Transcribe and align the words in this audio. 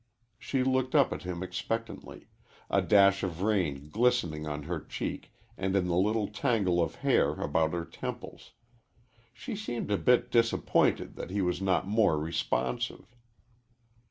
She 0.39 0.63
looked 0.63 0.95
up 0.95 1.13
at 1.13 1.21
him 1.21 1.43
expectantly 1.43 2.27
a 2.71 2.81
dash 2.81 3.21
of 3.21 3.43
rain 3.43 3.87
glistening 3.91 4.47
on 4.47 4.63
her 4.63 4.79
cheek 4.79 5.31
and 5.59 5.75
in 5.75 5.85
the 5.85 5.95
little 5.95 6.27
tangle 6.27 6.81
of 6.81 6.95
hair 7.05 7.33
about 7.33 7.73
her 7.73 7.85
temples. 7.85 8.53
She 9.31 9.55
seemed 9.55 9.91
a 9.91 9.99
bit 9.99 10.31
disappointed 10.31 11.17
that 11.17 11.29
he 11.29 11.43
was 11.43 11.61
not 11.61 11.85
more 11.87 12.17
responsive. 12.17 13.15